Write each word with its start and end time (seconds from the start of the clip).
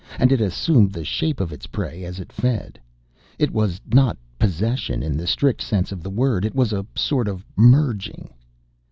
And 0.17 0.31
it 0.31 0.41
assumed 0.41 0.93
the 0.93 1.05
shape 1.05 1.39
of 1.39 1.51
its 1.53 1.67
prey 1.67 2.03
as 2.05 2.19
it 2.19 2.31
fed. 2.33 2.79
It 3.37 3.51
was 3.51 3.79
not 3.93 4.17
possession, 4.39 5.03
in 5.03 5.15
the 5.15 5.27
strict 5.27 5.61
sense 5.61 5.91
of 5.91 6.01
the 6.01 6.09
word. 6.09 6.43
It 6.43 6.55
was 6.55 6.73
a 6.73 6.87
sort 6.95 7.27
of 7.27 7.45
merging.... 7.55 8.33